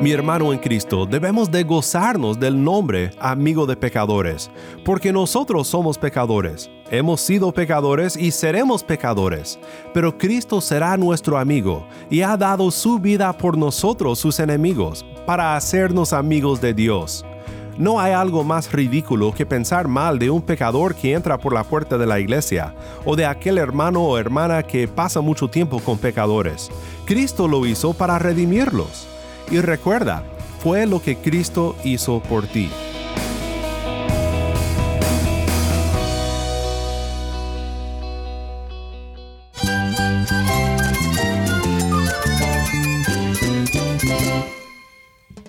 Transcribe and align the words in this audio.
Mi 0.00 0.12
hermano 0.12 0.52
en 0.52 0.60
Cristo, 0.60 1.06
debemos 1.06 1.50
de 1.50 1.64
gozarnos 1.64 2.38
del 2.38 2.62
nombre 2.62 3.10
amigo 3.18 3.66
de 3.66 3.74
pecadores, 3.74 4.48
porque 4.84 5.12
nosotros 5.12 5.66
somos 5.66 5.98
pecadores, 5.98 6.70
hemos 6.88 7.20
sido 7.20 7.50
pecadores 7.50 8.16
y 8.16 8.30
seremos 8.30 8.84
pecadores, 8.84 9.58
pero 9.92 10.16
Cristo 10.16 10.60
será 10.60 10.96
nuestro 10.96 11.36
amigo 11.36 11.84
y 12.10 12.20
ha 12.20 12.36
dado 12.36 12.70
su 12.70 13.00
vida 13.00 13.32
por 13.32 13.58
nosotros 13.58 14.20
sus 14.20 14.38
enemigos, 14.38 15.04
para 15.26 15.56
hacernos 15.56 16.12
amigos 16.12 16.60
de 16.60 16.74
Dios. 16.74 17.24
No 17.76 17.98
hay 17.98 18.12
algo 18.12 18.44
más 18.44 18.72
ridículo 18.72 19.34
que 19.34 19.46
pensar 19.46 19.88
mal 19.88 20.20
de 20.20 20.30
un 20.30 20.42
pecador 20.42 20.94
que 20.94 21.12
entra 21.12 21.38
por 21.38 21.52
la 21.52 21.64
puerta 21.64 21.98
de 21.98 22.06
la 22.06 22.20
iglesia, 22.20 22.72
o 23.04 23.16
de 23.16 23.26
aquel 23.26 23.58
hermano 23.58 24.04
o 24.04 24.16
hermana 24.16 24.62
que 24.62 24.86
pasa 24.86 25.20
mucho 25.20 25.48
tiempo 25.48 25.80
con 25.80 25.98
pecadores. 25.98 26.70
Cristo 27.04 27.48
lo 27.48 27.66
hizo 27.66 27.94
para 27.94 28.20
redimirlos. 28.20 29.08
Y 29.50 29.60
recuerda, 29.60 30.24
fue 30.62 30.86
lo 30.86 31.00
que 31.00 31.16
Cristo 31.16 31.76
hizo 31.84 32.20
por 32.20 32.46
ti. 32.46 32.70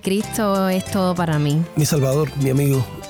Cristo 0.01 0.69
es 0.69 0.85
todo 0.85 1.13
para 1.13 1.37
mí. 1.37 1.61
Mi 1.75 1.85
Salvador, 1.85 2.29
mi 2.37 2.49
amigo, 2.49 2.85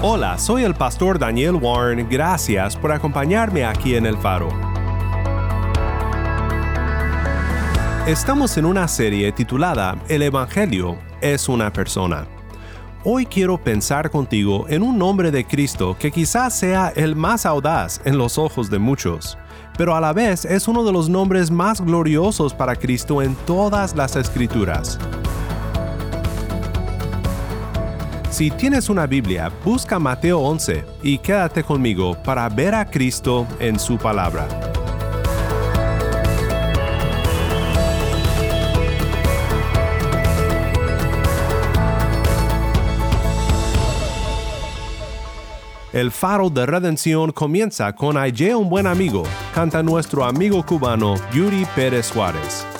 Hola, 0.00 0.38
soy 0.38 0.62
el 0.62 0.76
pastor 0.76 1.18
Daniel 1.18 1.56
Warren, 1.56 2.06
gracias 2.08 2.76
por 2.76 2.92
acompañarme 2.92 3.64
aquí 3.64 3.96
en 3.96 4.06
El 4.06 4.16
Faro. 4.16 4.48
Estamos 8.06 8.56
en 8.58 8.64
una 8.64 8.86
serie 8.86 9.32
titulada 9.32 9.98
El 10.08 10.22
Evangelio 10.22 10.96
es 11.20 11.48
una 11.48 11.72
persona. 11.72 12.28
Hoy 13.02 13.26
quiero 13.26 13.58
pensar 13.58 14.08
contigo 14.08 14.66
en 14.68 14.84
un 14.84 14.98
nombre 14.98 15.32
de 15.32 15.44
Cristo 15.44 15.96
que 15.98 16.12
quizás 16.12 16.56
sea 16.56 16.92
el 16.94 17.16
más 17.16 17.44
audaz 17.44 18.00
en 18.04 18.18
los 18.18 18.38
ojos 18.38 18.70
de 18.70 18.78
muchos, 18.78 19.36
pero 19.76 19.96
a 19.96 20.00
la 20.00 20.12
vez 20.12 20.44
es 20.44 20.68
uno 20.68 20.84
de 20.84 20.92
los 20.92 21.08
nombres 21.08 21.50
más 21.50 21.80
gloriosos 21.80 22.54
para 22.54 22.76
Cristo 22.76 23.20
en 23.20 23.34
todas 23.46 23.96
las 23.96 24.14
escrituras. 24.14 24.96
Si 28.30 28.50
tienes 28.50 28.90
una 28.90 29.06
Biblia, 29.06 29.50
busca 29.64 29.98
Mateo 29.98 30.38
11 30.40 30.84
y 31.02 31.18
quédate 31.18 31.64
conmigo 31.64 32.16
para 32.22 32.48
ver 32.48 32.74
a 32.74 32.84
Cristo 32.84 33.46
en 33.58 33.78
su 33.78 33.96
palabra. 33.96 34.46
El 45.90 46.12
faro 46.12 46.50
de 46.50 46.66
redención 46.66 47.32
comienza 47.32 47.94
con 47.94 48.18
Aye 48.18 48.54
un 48.54 48.68
buen 48.68 48.86
amigo, 48.86 49.24
canta 49.54 49.82
nuestro 49.82 50.22
amigo 50.22 50.64
cubano 50.64 51.14
Yuri 51.32 51.66
Pérez 51.74 52.06
Suárez. 52.06 52.77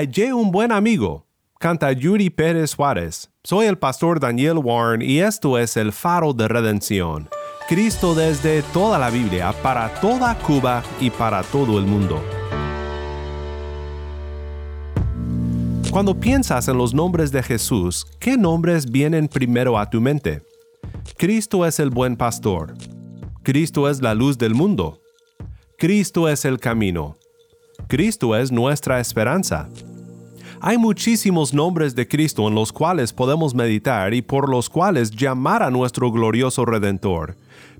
Hallé 0.00 0.32
un 0.32 0.50
buen 0.50 0.72
amigo. 0.72 1.26
Canta 1.58 1.92
Yuri 1.92 2.30
Pérez 2.30 2.70
Suárez. 2.70 3.30
Soy 3.44 3.66
el 3.66 3.76
pastor 3.76 4.18
Daniel 4.18 4.56
Warren 4.56 5.02
y 5.02 5.18
esto 5.18 5.58
es 5.58 5.76
el 5.76 5.92
faro 5.92 6.32
de 6.32 6.48
redención. 6.48 7.28
Cristo 7.68 8.14
desde 8.14 8.62
toda 8.72 8.98
la 8.98 9.10
Biblia, 9.10 9.52
para 9.62 9.92
toda 10.00 10.38
Cuba 10.38 10.82
y 11.02 11.10
para 11.10 11.42
todo 11.42 11.78
el 11.78 11.84
mundo. 11.84 12.18
Cuando 15.90 16.18
piensas 16.18 16.66
en 16.68 16.78
los 16.78 16.94
nombres 16.94 17.30
de 17.30 17.42
Jesús, 17.42 18.06
¿qué 18.18 18.38
nombres 18.38 18.90
vienen 18.90 19.28
primero 19.28 19.78
a 19.78 19.90
tu 19.90 20.00
mente? 20.00 20.42
Cristo 21.18 21.66
es 21.66 21.78
el 21.78 21.90
buen 21.90 22.16
pastor. 22.16 22.72
Cristo 23.42 23.86
es 23.86 24.00
la 24.00 24.14
luz 24.14 24.38
del 24.38 24.54
mundo. 24.54 24.98
Cristo 25.76 26.26
es 26.26 26.46
el 26.46 26.58
camino. 26.58 27.18
Cristo 27.86 28.36
es 28.36 28.50
nuestra 28.50 29.00
esperanza. 29.00 29.68
Hay 30.62 30.76
muchísimos 30.76 31.54
nombres 31.54 31.94
de 31.94 32.06
Cristo 32.06 32.46
en 32.46 32.54
los 32.54 32.70
cuales 32.70 33.14
podemos 33.14 33.54
meditar 33.54 34.12
y 34.12 34.20
por 34.20 34.50
los 34.50 34.68
cuales 34.68 35.10
llamar 35.10 35.62
a 35.62 35.70
nuestro 35.70 36.12
glorioso 36.12 36.66
Redentor. 36.66 37.34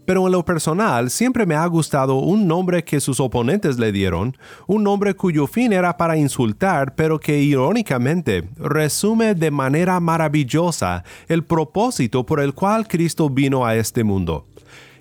Pero 0.07 0.25
en 0.25 0.33
lo 0.33 0.47
personal 0.47 1.11
siempre 1.11 1.45
me 1.45 1.57
ha 1.57 1.67
gustado 1.67 2.15
un 2.15 2.49
nombre 2.49 2.83
que 2.83 3.01
sus 3.01 3.21
oponentes 3.21 3.79
le 3.79 3.93
dieron, 3.93 4.35
un 4.67 4.83
nombre 4.83 5.13
cuyo 5.13 5.47
fin 5.47 5.75
era 5.75 5.99
para 5.99 6.17
insultar, 6.17 6.95
pero 6.95 7.21
que 7.21 7.43
irónicamente 7.43 8.49
resume 8.57 9.35
de 9.35 9.51
manera 9.51 10.01
maravillosa 10.01 11.05
el 11.29 11.45
propósito 11.45 12.25
por 12.25 12.41
el 12.41 12.55
cual 12.55 12.89
Cristo 12.89 13.29
vino 13.29 13.67
a 13.67 13.77
este 13.77 14.05
mundo. 14.05 14.47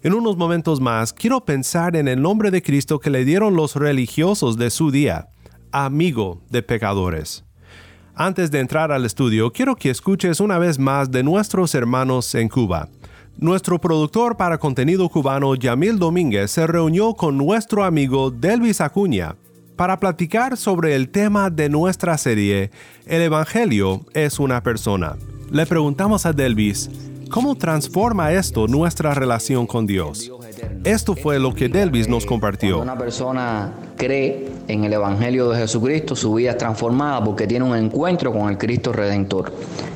En 0.03 0.13
unos 0.13 0.35
momentos 0.35 0.81
más 0.81 1.13
quiero 1.13 1.45
pensar 1.45 1.95
en 1.95 2.09
el 2.09 2.21
nombre 2.21 2.51
de 2.51 2.61
Cristo 2.61 2.99
que 2.99 3.09
le 3.09 3.23
dieron 3.23 3.55
los 3.55 3.77
religiosos 3.77 4.57
de 4.57 4.69
su 4.69 4.91
día, 4.91 5.29
amigo 5.71 6.41
de 6.49 6.61
pecadores. 6.61 7.45
Antes 8.15 8.51
de 8.51 8.59
entrar 8.59 8.91
al 8.91 9.05
estudio, 9.05 9.51
quiero 9.51 9.75
que 9.75 9.89
escuches 9.89 10.39
una 10.39 10.57
vez 10.57 10.77
más 10.79 11.11
de 11.11 11.23
nuestros 11.23 11.73
hermanos 11.75 12.35
en 12.35 12.49
Cuba. 12.49 12.89
Nuestro 13.37 13.79
productor 13.79 14.35
para 14.35 14.57
contenido 14.57 15.07
cubano, 15.07 15.55
Yamil 15.55 15.97
Domínguez, 15.97 16.51
se 16.51 16.67
reunió 16.67 17.13
con 17.13 17.37
nuestro 17.37 17.83
amigo 17.83 18.31
Delvis 18.31 18.81
Acuña 18.81 19.35
para 19.77 19.97
platicar 19.97 20.57
sobre 20.57 20.95
el 20.95 21.07
tema 21.07 21.49
de 21.49 21.69
nuestra 21.69 22.17
serie, 22.17 22.69
El 23.05 23.21
Evangelio 23.21 24.05
es 24.13 24.37
una 24.37 24.61
persona. 24.61 25.15
Le 25.51 25.65
preguntamos 25.65 26.25
a 26.25 26.33
Delvis, 26.33 26.89
¿Cómo 27.29 27.55
transforma 27.55 28.31
esto 28.31 28.67
nuestra 28.67 29.13
relación 29.13 29.67
con 29.67 29.85
Dios? 29.85 30.31
Esto 30.83 31.15
fue 31.15 31.39
lo 31.39 31.53
que 31.53 31.69
Delvis 31.69 32.07
nos 32.07 32.25
compartió. 32.25 32.83
Cree 33.99 34.47
en 34.69 34.85
el 34.85 34.93
Evangelio 34.93 35.49
de 35.49 35.59
Jesucristo, 35.59 36.15
su 36.15 36.33
vida 36.33 36.51
es 36.51 36.57
transformada 36.57 37.23
porque 37.23 37.45
tiene 37.45 37.65
un 37.65 37.75
encuentro 37.75 38.31
con 38.31 38.49
el 38.49 38.57
Cristo 38.57 38.93
Redentor. 38.93 39.51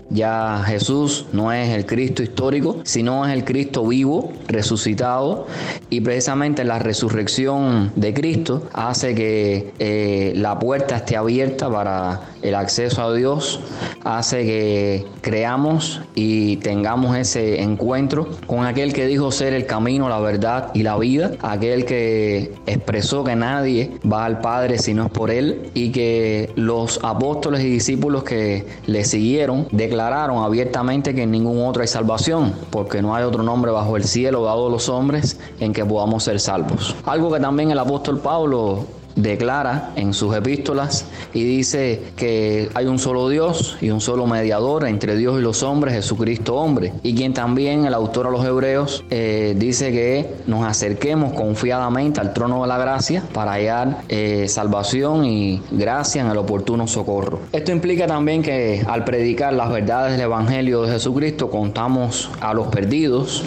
Ya 0.09 0.61
Jesús 0.65 1.25
no 1.31 1.51
es 1.51 1.69
el 1.69 1.85
Cristo 1.85 2.21
histórico, 2.21 2.81
sino 2.83 3.25
es 3.25 3.33
el 3.33 3.45
Cristo 3.45 3.87
vivo, 3.87 4.31
resucitado, 4.47 5.47
y 5.89 6.01
precisamente 6.01 6.63
la 6.65 6.77
resurrección 6.77 7.91
de 7.95 8.13
Cristo 8.13 8.63
hace 8.73 9.15
que 9.15 9.73
eh, 9.79 10.33
la 10.35 10.59
puerta 10.59 10.97
esté 10.97 11.15
abierta 11.15 11.69
para 11.69 12.21
el 12.43 12.53
acceso 12.53 13.01
a 13.01 13.13
Dios, 13.13 13.61
hace 14.03 14.43
que 14.43 15.05
creamos 15.21 16.01
y 16.13 16.57
tengamos 16.57 17.15
ese 17.17 17.61
encuentro 17.61 18.27
con 18.45 18.65
aquel 18.65 18.93
que 18.93 19.07
dijo 19.07 19.31
ser 19.31 19.53
el 19.53 19.65
camino, 19.65 20.09
la 20.09 20.19
verdad 20.19 20.69
y 20.73 20.83
la 20.83 20.97
vida, 20.97 21.31
aquel 21.41 21.85
que 21.85 22.53
expresó 22.67 23.23
que 23.23 23.35
nadie 23.35 23.92
va 24.11 24.25
al 24.25 24.39
Padre 24.41 24.77
si 24.77 24.93
no 24.93 25.05
es 25.05 25.11
por 25.11 25.31
él 25.31 25.71
y 25.73 25.91
que 25.91 26.51
los 26.55 26.99
apóstoles 27.03 27.61
y 27.61 27.69
discípulos 27.69 28.23
que 28.23 28.65
le 28.85 29.03
siguieron 29.05 29.67
declararon 29.71 30.43
abiertamente 30.43 31.13
que 31.15 31.23
en 31.23 31.31
ningún 31.31 31.65
otro 31.65 31.81
hay 31.81 31.87
salvación, 31.87 32.53
porque 32.69 33.01
no 33.01 33.15
hay 33.15 33.23
otro 33.23 33.43
nombre 33.43 33.71
bajo 33.71 33.97
el 33.97 34.03
cielo 34.03 34.43
dado 34.43 34.67
a 34.67 34.69
los 34.69 34.89
hombres 34.89 35.39
en 35.59 35.73
que 35.73 35.85
podamos 35.85 36.23
ser 36.23 36.39
salvos. 36.39 36.95
Algo 37.05 37.31
que 37.31 37.39
también 37.39 37.71
el 37.71 37.79
apóstol 37.79 38.19
Pablo 38.19 38.85
declara 39.15 39.91
en 39.95 40.13
sus 40.13 40.35
epístolas 40.35 41.05
y 41.33 41.43
dice 41.43 42.01
que 42.15 42.69
hay 42.73 42.85
un 42.85 42.99
solo 42.99 43.29
Dios 43.29 43.77
y 43.81 43.89
un 43.89 44.01
solo 44.01 44.25
mediador 44.27 44.87
entre 44.87 45.15
Dios 45.15 45.39
y 45.39 45.41
los 45.41 45.63
hombres, 45.63 45.93
Jesucristo 45.93 46.55
hombre, 46.55 46.93
y 47.03 47.15
quien 47.15 47.33
también 47.33 47.85
el 47.85 47.93
autor 47.93 48.27
a 48.27 48.29
los 48.31 48.45
hebreos 48.45 49.03
eh, 49.09 49.55
dice 49.57 49.91
que 49.91 50.33
nos 50.47 50.65
acerquemos 50.65 51.33
confiadamente 51.33 52.19
al 52.19 52.33
trono 52.33 52.61
de 52.61 52.67
la 52.67 52.77
gracia 52.77 53.23
para 53.33 53.53
hallar 53.53 54.01
eh, 54.09 54.47
salvación 54.47 55.25
y 55.25 55.61
gracia 55.71 56.21
en 56.21 56.29
el 56.29 56.37
oportuno 56.37 56.87
socorro. 56.87 57.39
Esto 57.51 57.71
implica 57.71 58.07
también 58.07 58.41
que 58.41 58.83
al 58.87 59.03
predicar 59.03 59.53
las 59.53 59.71
verdades 59.71 60.13
del 60.13 60.21
Evangelio 60.21 60.83
de 60.83 60.93
Jesucristo 60.93 61.49
contamos 61.49 62.29
a 62.41 62.53
los 62.53 62.67
perdidos 62.67 63.43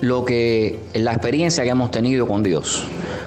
lo 0.00 0.24
que 0.24 0.78
la 0.94 1.12
experiencia 1.12 1.64
que 1.64 1.70
hemos 1.70 1.90
tenido 1.90 2.26
con 2.26 2.42
Dios 2.42 2.86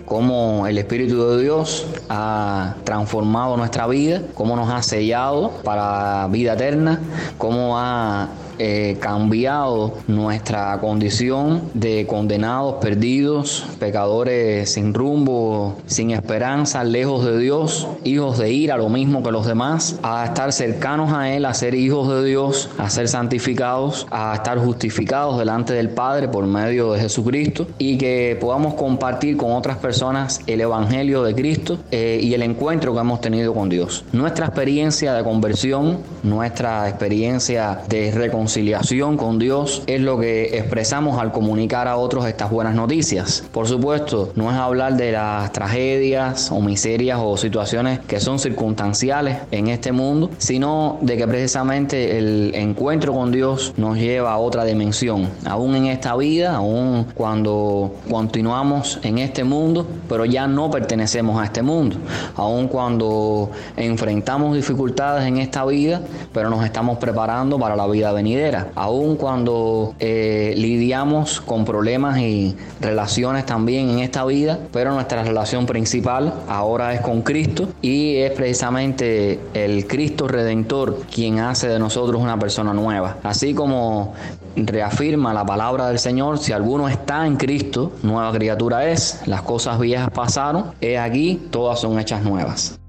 cómo 0.10 0.68
el 0.68 0.78
Espíritu 0.80 1.24
de 1.30 1.44
Dios 1.44 1.86
ha 2.10 2.76
transformado 2.84 3.56
nuestra 3.56 3.88
vida, 3.88 4.24
cómo 4.34 4.56
nos 4.56 4.68
ha 4.70 4.82
sellado 4.82 5.52
para 5.64 6.28
vida 6.28 6.54
eterna, 6.54 7.00
cómo 7.38 7.78
ha 7.80 8.28
eh, 8.60 8.98
cambiado 9.00 9.94
nuestra 10.08 10.78
condición 10.80 11.64
de 11.74 12.06
condenados, 12.06 12.76
perdidos, 12.76 13.66
pecadores 13.80 14.72
sin 14.72 14.94
rumbo, 14.94 15.78
sin 15.86 16.12
esperanza, 16.12 16.84
lejos 16.84 17.26
de 17.26 17.40
Dios, 17.40 17.88
hijos 18.04 18.38
de 18.38 18.52
ira, 18.52 18.78
lo 18.78 18.90
mismo 18.90 19.24
que 19.24 19.32
los 19.32 19.48
demás, 19.48 19.98
a 20.04 20.26
estar 20.26 20.52
cercanos 20.52 21.14
a 21.14 21.34
Él, 21.34 21.46
a 21.46 21.54
ser 21.54 21.74
hijos 21.74 22.10
de 22.10 22.26
Dios, 22.26 22.70
a 22.78 22.90
ser 22.90 23.08
santificados, 23.08 24.06
a 24.12 24.36
estar 24.36 24.58
justificados 24.58 25.40
delante 25.40 25.74
del 25.74 25.90
Padre 25.90 26.28
por 26.28 26.46
medio 26.46 26.94
de 26.94 27.00
Jesucristo 27.00 27.68
y 27.78 27.98
que 27.98 28.38
podamos 28.40 28.74
compartir 28.74 29.38
con 29.38 29.54
otras 29.54 29.78
personas 29.78 30.42
el 30.48 30.62
Evangelio 30.62 31.24
de 31.24 31.34
Cristo 31.34 31.78
eh, 31.92 32.20
y 32.22 32.34
el 32.34 32.44
encuentro 32.44 32.94
que 32.94 33.00
hemos 33.00 33.22
tenido 33.22 33.54
con 33.54 33.70
Dios. 33.70 34.04
Nuestra 34.12 34.48
experiencia 34.48 35.14
de 35.14 35.24
conversión, 35.24 36.00
nuestra 36.24 36.90
experiencia 36.90 37.82
de 37.88 38.12
reconciliación, 38.12 38.49
reconciliación 38.50 39.16
con 39.16 39.38
Dios 39.38 39.84
es 39.86 40.02
lo 40.02 40.18
que 40.18 40.58
expresamos 40.58 41.22
al 41.22 41.32
comunicar 41.32 41.88
a 41.88 41.98
otros 41.98 42.26
estas 42.26 42.50
buenas 42.50 42.74
noticias. 42.74 43.44
Por 43.52 43.68
supuesto, 43.68 44.32
no 44.34 44.50
es 44.50 44.58
hablar 44.58 44.98
de 44.98 45.12
las 45.12 45.52
tragedias 45.52 46.52
o 46.52 46.60
miserias 46.60 47.20
o 47.22 47.38
situaciones 47.38 48.00
que 48.00 48.20
son 48.20 48.40
circunstanciales 48.40 49.38
en 49.52 49.68
este 49.68 49.92
mundo, 49.92 50.32
sino 50.40 50.98
de 51.02 51.16
que 51.16 51.28
precisamente 51.28 52.18
el 52.18 52.56
encuentro 52.56 53.14
con 53.14 53.32
Dios 53.32 53.76
nos 53.78 54.00
lleva 54.00 54.34
a 54.34 54.40
otra 54.40 54.66
dimensión, 54.66 55.30
aún 55.46 55.76
en 55.76 55.86
esta 55.86 56.16
vida, 56.16 56.56
aún 56.56 57.06
cuando 57.14 57.94
continuamos 58.10 59.00
en 59.04 59.20
este 59.20 59.44
mundo, 59.44 59.86
pero 60.08 60.26
ya 60.26 60.48
no 60.48 60.72
pertenecemos 60.72 61.40
a 61.40 61.46
este 61.46 61.62
mundo, 61.62 61.98
aún 62.36 62.68
cuando 62.68 63.52
enfrentamos 63.78 64.56
dificultades 64.56 65.28
en 65.28 65.38
esta 65.38 65.64
vida, 65.66 66.02
pero 66.34 66.50
nos 66.50 66.66
estamos 66.66 66.98
preparando 66.98 67.60
para 67.60 67.76
la 67.76 67.86
vida 67.86 68.12
venidera 68.12 68.39
aun 68.76 69.16
cuando 69.16 69.96
eh, 70.00 70.54
lidiamos 70.58 71.42
con 71.42 71.66
problemas 71.66 72.20
y 72.20 72.56
relaciones 72.80 73.46
también 73.46 73.90
en 73.90 74.00
esta 74.00 74.26
vida, 74.26 74.60
pero 74.72 74.94
nuestra 74.94 75.24
relación 75.24 75.66
principal 75.66 76.34
ahora 76.48 76.94
es 76.94 77.02
con 77.02 77.22
Cristo 77.22 77.70
y 77.82 78.18
es 78.18 78.32
precisamente 78.32 79.40
el 79.54 79.88
Cristo 79.88 80.28
Redentor 80.28 81.02
quien 81.14 81.40
hace 81.40 81.68
de 81.68 81.80
nosotros 81.80 82.22
una 82.22 82.40
persona 82.40 82.74
nueva. 82.74 83.18
Así 83.24 83.54
como 83.54 84.14
reafirma 84.56 85.34
la 85.34 85.46
palabra 85.46 85.88
del 85.88 86.00
Señor, 86.00 86.40
si 86.40 86.52
alguno 86.52 86.88
está 86.88 87.26
en 87.26 87.36
Cristo, 87.36 87.92
nueva 88.04 88.32
criatura 88.32 88.90
es, 88.90 89.22
las 89.26 89.42
cosas 89.42 89.80
viejas 89.80 90.10
pasaron, 90.12 90.72
he 90.82 90.98
aquí, 90.98 91.42
todas 91.52 91.80
son 91.80 92.00
hechas 92.00 92.24
nuevas. 92.24 92.80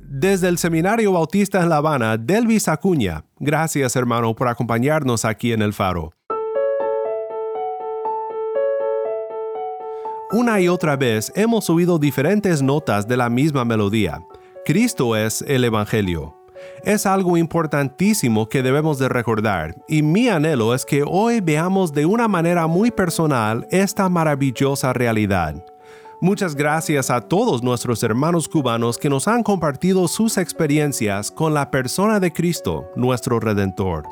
Desde 0.00 0.48
el 0.48 0.56
Seminario 0.56 1.12
Bautista 1.12 1.62
en 1.62 1.68
La 1.68 1.76
Habana, 1.76 2.16
Delvis 2.16 2.68
Acuña. 2.68 3.25
Gracias 3.38 3.94
hermano 3.96 4.34
por 4.34 4.48
acompañarnos 4.48 5.26
aquí 5.26 5.52
en 5.52 5.60
el 5.60 5.74
faro. 5.74 6.12
Una 10.32 10.58
y 10.58 10.68
otra 10.68 10.96
vez 10.96 11.30
hemos 11.36 11.68
oído 11.68 11.98
diferentes 11.98 12.62
notas 12.62 13.06
de 13.06 13.18
la 13.18 13.28
misma 13.28 13.66
melodía. 13.66 14.22
Cristo 14.64 15.14
es 15.16 15.42
el 15.46 15.64
Evangelio. 15.64 16.34
Es 16.82 17.04
algo 17.04 17.36
importantísimo 17.36 18.48
que 18.48 18.62
debemos 18.62 18.98
de 18.98 19.10
recordar 19.10 19.76
y 19.86 20.02
mi 20.02 20.28
anhelo 20.28 20.74
es 20.74 20.86
que 20.86 21.04
hoy 21.06 21.40
veamos 21.40 21.92
de 21.92 22.06
una 22.06 22.28
manera 22.28 22.66
muy 22.66 22.90
personal 22.90 23.66
esta 23.70 24.08
maravillosa 24.08 24.94
realidad. 24.94 25.62
Muchas 26.20 26.54
gracias 26.54 27.10
a 27.10 27.20
todos 27.20 27.62
nuestros 27.62 28.02
hermanos 28.02 28.48
cubanos 28.48 28.96
que 28.96 29.10
nos 29.10 29.28
han 29.28 29.42
compartido 29.42 30.08
sus 30.08 30.38
experiencias 30.38 31.30
con 31.30 31.52
la 31.52 31.70
persona 31.70 32.20
de 32.20 32.32
Cristo, 32.32 32.90
nuestro 32.96 33.38
Redentor. 33.38 34.04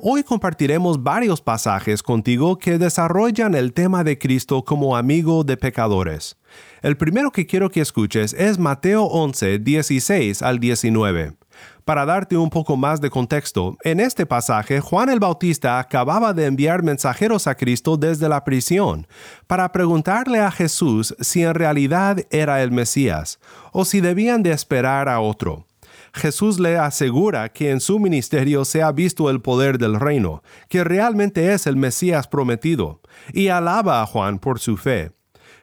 Hoy 0.00 0.24
compartiremos 0.24 1.00
varios 1.00 1.40
pasajes 1.40 2.02
contigo 2.02 2.58
que 2.58 2.78
desarrollan 2.78 3.54
el 3.54 3.72
tema 3.72 4.02
de 4.02 4.18
Cristo 4.18 4.64
como 4.64 4.96
amigo 4.96 5.44
de 5.44 5.56
pecadores. 5.56 6.36
El 6.82 6.96
primero 6.96 7.30
que 7.30 7.46
quiero 7.46 7.70
que 7.70 7.80
escuches 7.80 8.32
es 8.32 8.58
Mateo 8.58 9.04
11, 9.04 9.60
16 9.60 10.42
al 10.42 10.58
19. 10.58 11.41
Para 11.84 12.06
darte 12.06 12.36
un 12.36 12.48
poco 12.48 12.76
más 12.76 13.00
de 13.00 13.10
contexto, 13.10 13.76
en 13.82 13.98
este 13.98 14.24
pasaje 14.24 14.80
Juan 14.80 15.08
el 15.08 15.18
Bautista 15.18 15.80
acababa 15.80 16.32
de 16.32 16.46
enviar 16.46 16.84
mensajeros 16.84 17.48
a 17.48 17.56
Cristo 17.56 17.96
desde 17.96 18.28
la 18.28 18.44
prisión 18.44 19.08
para 19.48 19.72
preguntarle 19.72 20.38
a 20.38 20.52
Jesús 20.52 21.16
si 21.20 21.42
en 21.42 21.54
realidad 21.54 22.18
era 22.30 22.62
el 22.62 22.70
Mesías 22.70 23.40
o 23.72 23.84
si 23.84 24.00
debían 24.00 24.44
de 24.44 24.52
esperar 24.52 25.08
a 25.08 25.18
otro. 25.18 25.66
Jesús 26.14 26.60
le 26.60 26.76
asegura 26.76 27.48
que 27.48 27.70
en 27.70 27.80
su 27.80 27.98
ministerio 27.98 28.64
se 28.64 28.82
ha 28.82 28.92
visto 28.92 29.28
el 29.28 29.40
poder 29.40 29.78
del 29.78 29.98
reino, 29.98 30.42
que 30.68 30.84
realmente 30.84 31.52
es 31.52 31.66
el 31.66 31.76
Mesías 31.76 32.28
prometido, 32.28 33.00
y 33.32 33.48
alaba 33.48 34.02
a 34.02 34.06
Juan 34.06 34.38
por 34.38 34.60
su 34.60 34.76
fe. 34.76 35.10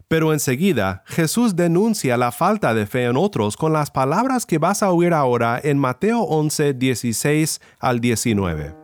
Pero 0.10 0.34
enseguida 0.34 1.04
Jesús 1.06 1.56
denuncia 1.56 2.18
la 2.18 2.32
falta 2.32 2.74
de 2.74 2.88
fe 2.88 3.04
en 3.04 3.16
otros 3.16 3.56
con 3.56 3.74
las 3.74 3.92
palabras 3.92 4.48
que 4.48 4.58
vas 4.58 4.82
a 4.82 4.92
oír 4.92 5.14
ahora 5.14 5.62
en 5.64 5.78
Mateo 5.78 6.22
11, 6.22 6.74
16 6.74 7.62
al 7.80 8.00
19. 8.00 8.76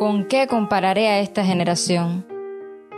¿Con 0.00 0.26
qué 0.26 0.48
compararé 0.48 1.06
a 1.06 1.20
esta 1.20 1.44
generación? 1.44 2.26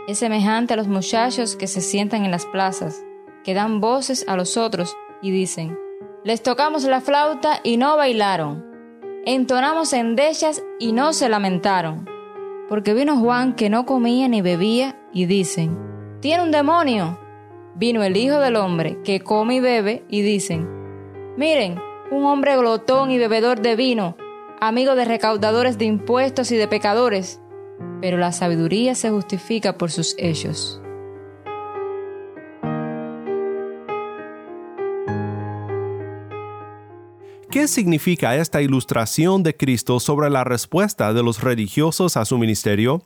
Es 0.07 0.17
semejante 0.17 0.73
a 0.73 0.77
los 0.77 0.87
muchachos 0.87 1.55
que 1.55 1.67
se 1.67 1.81
sientan 1.81 2.25
en 2.25 2.31
las 2.31 2.47
plazas, 2.47 3.03
que 3.43 3.53
dan 3.53 3.79
voces 3.79 4.25
a 4.27 4.35
los 4.35 4.57
otros 4.57 4.97
y 5.21 5.29
dicen, 5.29 5.77
les 6.23 6.41
tocamos 6.41 6.83
la 6.85 6.99
flauta 6.99 7.59
y 7.63 7.77
no 7.77 7.95
bailaron. 7.95 8.65
Entonamos 9.23 9.93
endechas 9.93 10.63
y 10.79 10.93
no 10.93 11.13
se 11.13 11.29
lamentaron. 11.29 12.09
Porque 12.67 12.95
vino 12.95 13.17
Juan 13.17 13.53
que 13.53 13.69
no 13.69 13.85
comía 13.85 14.27
ni 14.27 14.41
bebía 14.41 14.98
y 15.13 15.25
dicen, 15.25 15.77
tiene 16.21 16.43
un 16.43 16.51
demonio. 16.51 17.19
Vino 17.75 18.03
el 18.03 18.17
Hijo 18.17 18.39
del 18.39 18.55
Hombre 18.55 18.97
que 19.03 19.21
come 19.21 19.55
y 19.55 19.59
bebe 19.59 20.03
y 20.09 20.21
dicen, 20.21 20.67
miren, 21.37 21.79
un 22.11 22.25
hombre 22.25 22.57
glotón 22.57 23.11
y 23.11 23.17
bebedor 23.17 23.61
de 23.61 23.75
vino, 23.75 24.17
amigo 24.59 24.95
de 24.95 25.05
recaudadores 25.05 25.77
de 25.77 25.85
impuestos 25.85 26.51
y 26.51 26.57
de 26.57 26.67
pecadores. 26.67 27.41
Pero 28.01 28.17
la 28.17 28.31
sabiduría 28.31 28.95
se 28.95 29.09
justifica 29.09 29.77
por 29.77 29.91
sus 29.91 30.15
hechos. 30.17 30.81
¿Qué 37.51 37.67
significa 37.67 38.35
esta 38.35 38.61
ilustración 38.61 39.41
de 39.41 39.57
Cristo 39.57 39.99
sobre 39.99 40.29
la 40.29 40.43
respuesta 40.43 41.13
de 41.13 41.23
los 41.23 41.41
religiosos 41.41 42.15
a 42.15 42.23
su 42.23 42.37
ministerio? 42.37 43.01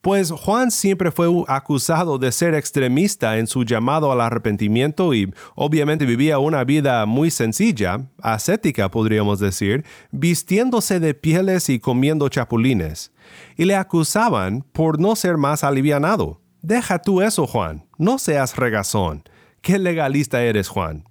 Pues 0.00 0.30
Juan 0.30 0.70
siempre 0.70 1.10
fue 1.10 1.28
acusado 1.46 2.16
de 2.16 2.32
ser 2.32 2.54
extremista 2.54 3.36
en 3.36 3.46
su 3.46 3.64
llamado 3.64 4.10
al 4.10 4.22
arrepentimiento 4.22 5.12
y 5.12 5.30
obviamente 5.54 6.06
vivía 6.06 6.38
una 6.38 6.64
vida 6.64 7.04
muy 7.04 7.30
sencilla, 7.30 8.06
ascética 8.22 8.90
podríamos 8.90 9.40
decir, 9.40 9.84
vistiéndose 10.10 10.98
de 10.98 11.12
pieles 11.12 11.68
y 11.68 11.78
comiendo 11.78 12.30
chapulines. 12.30 13.12
Y 13.58 13.66
le 13.66 13.76
acusaban 13.76 14.62
por 14.72 14.98
no 14.98 15.16
ser 15.16 15.36
más 15.36 15.64
alivianado. 15.64 16.40
Deja 16.62 17.02
tú 17.02 17.20
eso, 17.20 17.46
Juan, 17.46 17.84
no 17.98 18.18
seas 18.18 18.56
regazón. 18.56 19.24
¿Qué 19.60 19.78
legalista 19.78 20.42
eres, 20.42 20.68
Juan? 20.68 21.04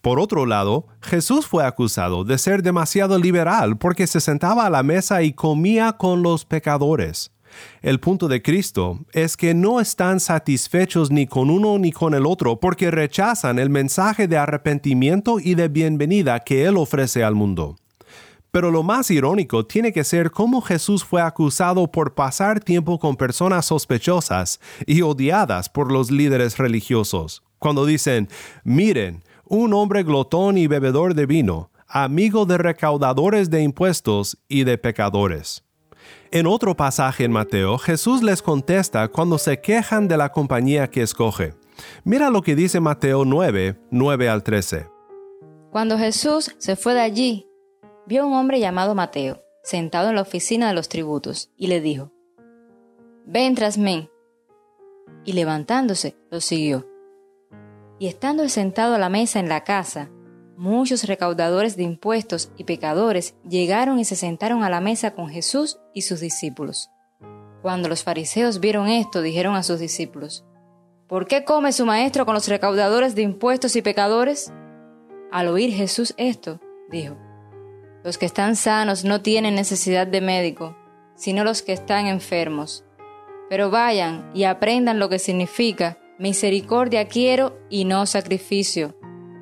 Por 0.00 0.20
otro 0.20 0.46
lado, 0.46 0.86
Jesús 1.00 1.46
fue 1.46 1.64
acusado 1.64 2.24
de 2.24 2.38
ser 2.38 2.62
demasiado 2.62 3.18
liberal 3.18 3.76
porque 3.78 4.06
se 4.06 4.20
sentaba 4.20 4.66
a 4.66 4.70
la 4.70 4.82
mesa 4.82 5.22
y 5.22 5.32
comía 5.32 5.92
con 5.92 6.22
los 6.22 6.44
pecadores. 6.44 7.30
El 7.82 8.00
punto 8.00 8.28
de 8.28 8.42
Cristo 8.42 9.00
es 9.12 9.36
que 9.36 9.54
no 9.54 9.80
están 9.80 10.20
satisfechos 10.20 11.10
ni 11.10 11.26
con 11.26 11.50
uno 11.50 11.78
ni 11.78 11.92
con 11.92 12.14
el 12.14 12.26
otro 12.26 12.58
porque 12.58 12.90
rechazan 12.90 13.58
el 13.58 13.70
mensaje 13.70 14.26
de 14.28 14.38
arrepentimiento 14.38 15.38
y 15.40 15.54
de 15.54 15.68
bienvenida 15.68 16.40
que 16.40 16.64
Él 16.64 16.76
ofrece 16.76 17.22
al 17.22 17.34
mundo. 17.34 17.76
Pero 18.54 18.70
lo 18.70 18.84
más 18.84 19.10
irónico 19.10 19.66
tiene 19.66 19.92
que 19.92 20.04
ser 20.04 20.30
cómo 20.30 20.60
Jesús 20.60 21.04
fue 21.04 21.20
acusado 21.20 21.90
por 21.90 22.14
pasar 22.14 22.60
tiempo 22.60 23.00
con 23.00 23.16
personas 23.16 23.66
sospechosas 23.66 24.60
y 24.86 25.02
odiadas 25.02 25.68
por 25.68 25.90
los 25.90 26.12
líderes 26.12 26.56
religiosos. 26.58 27.42
Cuando 27.58 27.84
dicen, 27.84 28.28
miren, 28.62 29.23
un 29.46 29.72
hombre 29.74 30.02
glotón 30.02 30.58
y 30.58 30.66
bebedor 30.66 31.14
de 31.14 31.26
vino, 31.26 31.70
amigo 31.86 32.46
de 32.46 32.58
recaudadores 32.58 33.50
de 33.50 33.62
impuestos 33.62 34.38
y 34.48 34.64
de 34.64 34.78
pecadores. 34.78 35.64
En 36.30 36.46
otro 36.46 36.76
pasaje 36.76 37.24
en 37.24 37.32
Mateo, 37.32 37.78
Jesús 37.78 38.22
les 38.22 38.42
contesta 38.42 39.08
cuando 39.08 39.38
se 39.38 39.60
quejan 39.60 40.08
de 40.08 40.16
la 40.16 40.32
compañía 40.32 40.88
que 40.90 41.02
escoge. 41.02 41.54
Mira 42.04 42.30
lo 42.30 42.42
que 42.42 42.56
dice 42.56 42.80
Mateo 42.80 43.24
9, 43.24 43.78
9 43.90 44.28
al 44.28 44.42
13. 44.42 44.88
Cuando 45.70 45.98
Jesús 45.98 46.54
se 46.58 46.76
fue 46.76 46.94
de 46.94 47.00
allí, 47.00 47.46
vio 48.06 48.22
a 48.22 48.26
un 48.26 48.34
hombre 48.34 48.60
llamado 48.60 48.94
Mateo, 48.94 49.42
sentado 49.62 50.08
en 50.08 50.16
la 50.16 50.22
oficina 50.22 50.68
de 50.68 50.74
los 50.74 50.88
tributos, 50.88 51.50
y 51.56 51.68
le 51.68 51.80
dijo, 51.80 52.12
Ven 53.26 53.54
tras 53.54 53.78
mí. 53.78 54.10
Y 55.24 55.32
levantándose, 55.32 56.16
lo 56.30 56.40
siguió. 56.40 56.86
Y 58.04 58.08
estando 58.08 58.46
sentado 58.50 58.96
a 58.96 58.98
la 58.98 59.08
mesa 59.08 59.40
en 59.40 59.48
la 59.48 59.64
casa, 59.64 60.10
muchos 60.58 61.04
recaudadores 61.04 61.74
de 61.74 61.84
impuestos 61.84 62.50
y 62.58 62.64
pecadores 62.64 63.34
llegaron 63.48 63.98
y 63.98 64.04
se 64.04 64.14
sentaron 64.14 64.62
a 64.62 64.68
la 64.68 64.82
mesa 64.82 65.14
con 65.14 65.30
Jesús 65.30 65.78
y 65.94 66.02
sus 66.02 66.20
discípulos. 66.20 66.90
Cuando 67.62 67.88
los 67.88 68.04
fariseos 68.04 68.60
vieron 68.60 68.88
esto, 68.88 69.22
dijeron 69.22 69.56
a 69.56 69.62
sus 69.62 69.80
discípulos, 69.80 70.44
¿Por 71.08 71.26
qué 71.26 71.44
come 71.46 71.72
su 71.72 71.86
maestro 71.86 72.26
con 72.26 72.34
los 72.34 72.46
recaudadores 72.46 73.14
de 73.14 73.22
impuestos 73.22 73.74
y 73.74 73.80
pecadores? 73.80 74.52
Al 75.32 75.48
oír 75.48 75.72
Jesús 75.72 76.12
esto, 76.18 76.60
dijo, 76.90 77.16
Los 78.02 78.18
que 78.18 78.26
están 78.26 78.54
sanos 78.54 79.06
no 79.06 79.22
tienen 79.22 79.54
necesidad 79.54 80.06
de 80.06 80.20
médico, 80.20 80.76
sino 81.14 81.42
los 81.42 81.62
que 81.62 81.72
están 81.72 82.06
enfermos. 82.06 82.84
Pero 83.48 83.70
vayan 83.70 84.30
y 84.34 84.44
aprendan 84.44 84.98
lo 84.98 85.08
que 85.08 85.18
significa 85.18 85.96
Misericordia 86.16 87.08
quiero 87.08 87.58
y 87.68 87.84
no 87.84 88.06
sacrificio, 88.06 88.94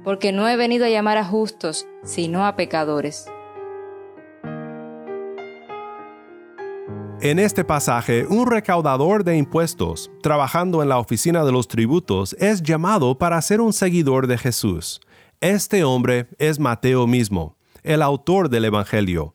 porque 0.05 0.33
no 0.33 0.49
he 0.49 0.57
venido 0.57 0.87
a 0.87 0.89
llamar 0.89 1.19
a 1.19 1.25
justos, 1.25 1.87
sino 2.03 2.47
a 2.47 2.57
pecadores. 2.57 3.27
En 7.21 7.39
este 7.39 7.63
pasaje, 7.63 8.27
un 8.27 8.51
recaudador 8.51 9.23
de 9.23 9.37
impuestos, 9.37 10.11
trabajando 10.23 10.83
en 10.83 10.89
la 10.89 10.99
oficina 10.99 11.45
de 11.45 11.53
los 11.53 11.69
tributos, 11.69 12.35
es 12.39 12.63
llamado 12.63 13.19
para 13.19 13.41
ser 13.43 13.61
un 13.61 13.75
seguidor 13.75 14.27
de 14.27 14.39
Jesús. 14.39 15.03
Este 15.43 15.85
hombre 15.85 16.29
es 16.39 16.59
Mateo 16.59 17.07
mismo, 17.07 17.59
el 17.83 18.01
autor 18.01 18.49
del 18.49 18.65
Evangelio. 18.65 19.35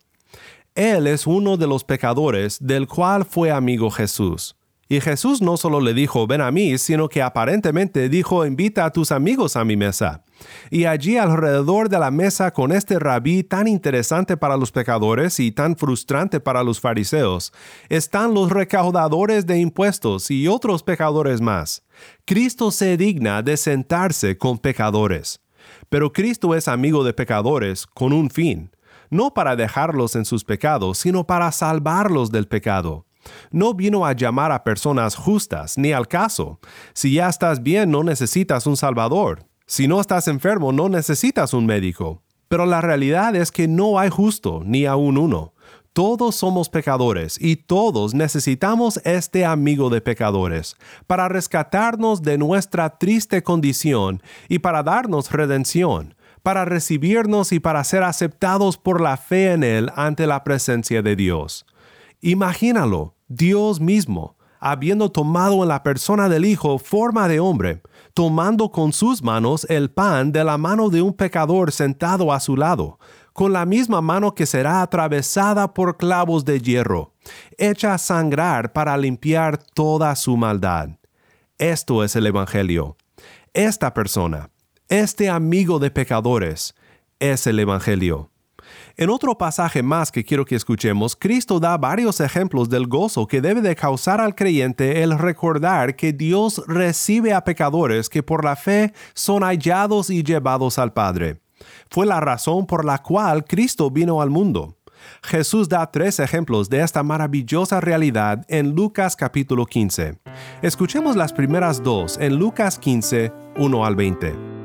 Él 0.74 1.06
es 1.06 1.28
uno 1.28 1.56
de 1.56 1.68
los 1.68 1.84
pecadores 1.84 2.58
del 2.60 2.88
cual 2.88 3.26
fue 3.26 3.52
amigo 3.52 3.92
Jesús. 3.92 4.57
Y 4.90 5.02
Jesús 5.02 5.42
no 5.42 5.58
solo 5.58 5.82
le 5.82 5.94
dijo, 5.94 6.28
ven 6.28 6.42
a 6.42 6.52
mí, 6.52 6.78
sino 6.78 7.10
que 7.10 7.22
aparentemente 7.22 8.08
dijo, 8.08 8.46
invita 8.46 8.86
a 8.86 8.92
tus 8.92 9.12
amigos 9.12 9.58
a 9.58 9.66
mi 9.66 9.76
mesa. 9.76 10.24
Y 10.70 10.86
allí 10.86 11.18
alrededor 11.18 11.90
de 11.90 12.00
la 12.00 12.12
mesa 12.12 12.52
con 12.52 12.72
este 12.72 13.00
rabí 13.00 13.44
tan 13.44 13.68
interesante 13.68 14.38
para 14.38 14.56
los 14.56 14.72
pecadores 14.72 15.40
y 15.40 15.52
tan 15.52 15.76
frustrante 15.76 16.40
para 16.40 16.64
los 16.64 16.80
fariseos, 16.80 17.52
están 17.90 18.34
los 18.34 18.50
recaudadores 18.50 19.46
de 19.46 19.60
impuestos 19.60 20.32
y 20.32 20.48
otros 20.48 20.84
pecadores 20.84 21.42
más. 21.42 21.84
Cristo 22.26 22.72
se 22.72 22.96
digna 22.96 23.42
de 23.42 23.58
sentarse 23.58 24.38
con 24.38 24.58
pecadores. 24.58 25.42
Pero 25.90 26.14
Cristo 26.14 26.56
es 26.56 26.68
amigo 26.68 27.04
de 27.04 27.14
pecadores 27.14 27.86
con 27.88 28.14
un 28.14 28.30
fin, 28.30 28.72
no 29.10 29.34
para 29.34 29.56
dejarlos 29.56 30.16
en 30.16 30.24
sus 30.24 30.46
pecados, 30.46 30.98
sino 30.98 31.26
para 31.26 31.52
salvarlos 31.52 32.32
del 32.32 32.48
pecado. 32.48 33.07
No 33.52 33.74
vino 33.74 34.06
a 34.06 34.14
llamar 34.14 34.52
a 34.52 34.64
personas 34.64 35.16
justas, 35.16 35.78
ni 35.78 35.92
al 35.92 36.08
caso. 36.08 36.60
Si 36.94 37.14
ya 37.14 37.30
estás 37.30 37.64
bien, 37.64 37.92
no 37.92 38.04
necesitas 38.04 38.68
un 38.68 38.78
Salvador. 38.78 39.46
Si 39.66 39.88
no 39.88 40.00
estás 40.00 40.28
enfermo, 40.28 40.72
no 40.72 40.90
necesitas 40.90 41.54
un 41.54 41.66
médico. 41.66 42.24
Pero 42.48 42.66
la 42.66 42.82
realidad 42.82 43.36
es 43.36 43.52
que 43.52 43.68
no 43.68 44.00
hay 44.00 44.10
justo, 44.10 44.62
ni 44.64 44.86
aún 44.86 45.18
uno. 45.18 45.54
Todos 45.98 46.36
somos 46.36 46.70
pecadores 46.70 47.42
y 47.42 47.56
todos 47.56 48.14
necesitamos 48.14 49.02
este 49.04 49.46
amigo 49.46 49.90
de 49.90 50.00
pecadores 50.00 50.76
para 51.08 51.28
rescatarnos 51.28 52.22
de 52.22 52.38
nuestra 52.38 53.00
triste 53.00 53.42
condición 53.42 54.22
y 54.48 54.60
para 54.60 54.84
darnos 54.84 55.32
redención, 55.32 56.14
para 56.44 56.66
recibirnos 56.66 57.52
y 57.52 57.60
para 57.60 57.84
ser 57.84 58.04
aceptados 58.04 58.78
por 58.78 59.02
la 59.02 59.18
fe 59.18 59.54
en 59.54 59.64
Él 59.64 59.92
ante 59.96 60.28
la 60.28 60.44
presencia 60.44 61.02
de 61.02 61.16
Dios. 61.16 61.66
Imagínalo, 62.22 63.17
Dios 63.28 63.80
mismo, 63.80 64.38
habiendo 64.60 65.12
tomado 65.12 65.62
en 65.64 65.70
la 65.70 65.84
persona 65.84 66.30
del 66.30 66.46
Hijo 66.46 66.80
forma 66.80 67.28
de 67.28 67.40
hombre, 67.40 67.82
tomando 68.14 68.72
con 68.72 68.94
sus 68.94 69.22
manos 69.22 69.66
el 69.70 69.92
pan 69.92 70.32
de 70.32 70.44
la 70.44 70.58
mano 70.58 70.90
de 70.90 71.02
un 71.02 71.14
pecador 71.14 71.72
sentado 71.72 72.32
a 72.32 72.40
su 72.40 72.56
lado, 72.56 73.00
con 73.34 73.54
la 73.54 73.66
misma 73.66 74.02
mano 74.02 74.34
que 74.34 74.46
será 74.46 74.82
atravesada 74.82 75.74
por 75.74 75.98
clavos 75.98 76.44
de 76.46 76.60
hierro, 76.60 77.14
hecha 77.58 77.94
a 77.94 77.98
sangrar 77.98 78.74
para 78.74 78.98
limpiar 78.98 79.58
toda 79.58 80.16
su 80.16 80.38
maldad. 80.38 80.90
Esto 81.58 82.04
es 82.04 82.16
el 82.16 82.26
Evangelio. 82.26 82.98
Esta 83.54 83.94
persona, 83.94 84.50
este 84.88 85.30
amigo 85.30 85.80
de 85.80 85.92
pecadores, 85.92 86.76
es 87.20 87.46
el 87.46 87.60
Evangelio. 87.60 88.32
En 89.00 89.12
otro 89.12 89.38
pasaje 89.38 89.84
más 89.84 90.12
que 90.12 90.26
quiero 90.26 90.44
que 90.44 90.56
escuchemos, 90.56 91.16
Cristo 91.16 91.60
da 91.60 91.78
varios 91.78 92.20
ejemplos 92.20 92.68
del 92.68 92.88
gozo 92.88 93.28
que 93.28 93.42
debe 93.42 93.62
de 93.62 93.76
causar 93.76 94.20
al 94.20 94.34
creyente 94.34 95.04
el 95.04 95.20
recordar 95.20 95.96
que 95.96 96.14
Dios 96.14 96.64
recibe 96.66 97.32
a 97.32 97.44
pecadores 97.44 98.10
que 98.10 98.24
por 98.24 98.44
la 98.44 98.56
fe 98.56 98.94
son 99.14 99.44
hallados 99.44 100.10
y 100.10 100.24
llevados 100.24 100.80
al 100.80 100.94
Padre. 100.94 101.40
Fue 101.92 102.08
la 102.08 102.20
razón 102.20 102.66
por 102.66 102.86
la 102.86 103.04
cual 103.04 103.46
Cristo 103.46 103.92
vino 103.92 104.20
al 104.20 104.32
mundo. 104.32 104.78
Jesús 105.22 105.70
da 105.70 105.92
tres 105.92 106.20
ejemplos 106.20 106.68
de 106.68 106.82
esta 106.82 107.04
maravillosa 107.04 107.80
realidad 107.80 108.46
en 108.48 108.72
Lucas 108.72 109.16
capítulo 109.16 109.68
15. 109.68 110.18
Escuchemos 110.64 111.16
las 111.16 111.34
primeras 111.34 111.84
dos 111.84 112.18
en 112.20 112.38
Lucas 112.38 112.80
15, 112.80 113.32
1 113.58 113.86
al 113.86 113.96
20. 113.96 114.57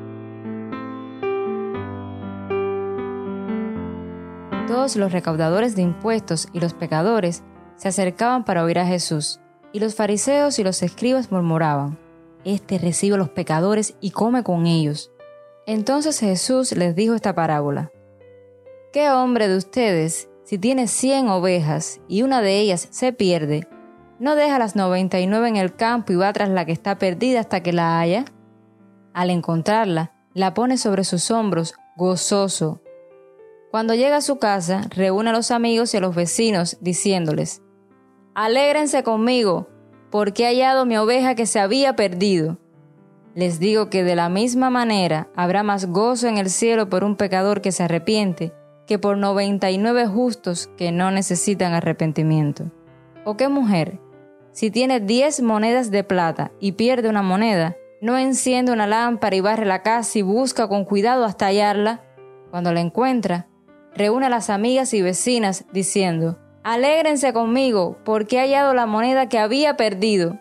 Todos 4.67 4.97
los 4.97 5.13
recaudadores 5.13 5.75
de 5.75 5.83
impuestos 5.83 6.49
y 6.53 6.61
los 6.61 6.73
pecadores 6.73 7.43
se 7.77 7.89
acercaban 7.89 8.45
para 8.45 8.63
oír 8.63 8.79
a 8.79 8.87
Jesús, 8.87 9.41
y 9.73 9.81
los 9.81 9.95
fariseos 9.97 10.59
y 10.59 10.65
los 10.65 10.83
escribas 10.83 11.33
murmuraban, 11.33 11.99
Este 12.45 12.79
recibe 12.79 13.17
a 13.17 13.19
los 13.19 13.29
pecadores 13.29 13.95
y 14.01 14.13
come 14.13 14.45
con 14.45 14.67
ellos. 14.67 15.11
Entonces 15.67 16.21
Jesús 16.21 16.73
les 16.73 16.95
dijo 16.95 17.15
esta 17.15 17.35
parábola. 17.35 17.91
¿Qué 18.93 19.11
hombre 19.11 19.49
de 19.49 19.57
ustedes, 19.57 20.29
si 20.45 20.59
tiene 20.59 20.87
cien 20.87 21.29
ovejas 21.29 22.01
y 22.09 22.23
una 22.23 22.41
de 22.41 22.61
ellas 22.61 22.89
se 22.91 23.13
pierde, 23.13 23.67
no 24.19 24.37
deja 24.37 24.59
las 24.59 24.77
noventa 24.77 25.19
y 25.19 25.27
nueve 25.27 25.49
en 25.49 25.57
el 25.57 25.75
campo 25.75 26.13
y 26.13 26.17
va 26.17 26.33
tras 26.33 26.51
la 26.51 26.65
que 26.65 26.73
está 26.73 26.99
perdida 26.99 27.41
hasta 27.41 27.63
que 27.63 27.73
la 27.73 27.99
haya? 27.99 28.25
Al 29.13 29.31
encontrarla, 29.31 30.13
la 30.35 30.55
pone 30.55 30.79
sobre 30.79 31.05
sus 31.05 31.31
hombros, 31.31 31.75
gozoso, 31.97 32.81
cuando 33.73 33.95
llega 33.95 34.19
a 34.19 34.21
su 34.21 34.39
casa, 34.39 34.83
reúne 34.91 35.31
a 35.31 35.33
los 35.33 35.51
amigos 35.51 35.95
y 35.95 35.97
a 35.97 36.01
los 36.01 36.15
vecinos, 36.15 36.77
diciéndoles, 36.83 37.63
Alégrense 38.35 39.03
conmigo, 39.03 39.71
porque 40.11 40.43
he 40.43 40.47
hallado 40.49 40.85
mi 40.85 40.99
oveja 40.99 41.35
que 41.35 41.47
se 41.47 41.59
había 41.59 41.97
perdido. 41.97 42.59
Les 43.35 43.61
digo 43.61 43.89
que 43.89 44.05
de 44.05 44.15
la 44.15 44.29
misma 44.29 44.69
manera 44.69 45.29
habrá 45.35 45.63
más 45.63 45.87
gozo 45.87 46.29
en 46.29 46.37
el 46.37 46.51
cielo 46.51 46.91
por 46.91 47.03
un 47.03 47.17
pecador 47.17 47.63
que 47.63 47.73
se 47.73 47.83
arrepiente 47.83 48.53
que 48.87 48.99
por 48.99 49.17
noventa 49.17 49.71
y 49.71 49.79
nueve 49.79 50.07
justos 50.07 50.69
que 50.77 50.93
no 50.93 51.11
necesitan 51.11 51.73
arrepentimiento. 51.73 52.71
¿O 53.25 53.39
qué 53.39 53.49
mujer, 53.49 54.01
si 54.51 54.71
tiene 54.71 55.01
diez 55.01 55.41
monedas 55.41 55.91
de 55.91 56.05
plata 56.05 56.53
y 56.61 56.73
pierde 56.73 57.09
una 57.09 57.23
moneda, 57.23 57.75
no 58.03 58.19
enciende 58.19 58.71
una 58.71 58.87
lámpara 58.87 59.35
y 59.35 59.41
barre 59.41 59.65
la 59.65 59.83
casa 59.83 60.19
y 60.19 60.23
busca 60.23 60.69
con 60.69 60.85
cuidado 60.85 61.25
hasta 61.25 61.47
hallarla? 61.47 62.03
Cuando 62.51 62.75
la 62.75 62.81
encuentra, 62.81 63.49
reúne 63.95 64.27
a 64.27 64.31
las 64.31 64.51
amigas 64.51 64.95
y 64.95 65.03
vecinas 65.03 65.65
diciendo, 65.73 66.39
Alégrense 66.65 67.33
conmigo, 67.33 67.99
porque 68.05 68.37
he 68.37 68.41
hallado 68.41 68.75
la 68.75 68.87
moneda 68.87 69.29
que 69.29 69.39
había 69.39 69.77
perdido. 69.77 70.39